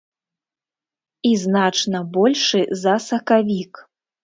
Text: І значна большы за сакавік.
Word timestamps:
І 1.33 1.33
значна 1.43 2.03
большы 2.17 2.65
за 2.87 2.97
сакавік. 3.11 3.73